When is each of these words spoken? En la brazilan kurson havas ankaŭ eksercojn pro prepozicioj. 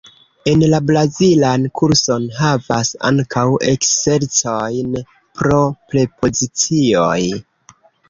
En 0.51 0.63
la 0.69 0.77
brazilan 0.91 1.67
kurson 1.81 2.25
havas 2.39 2.91
ankaŭ 3.11 3.45
eksercojn 3.75 4.99
pro 5.13 5.63
prepozicioj. 5.93 7.19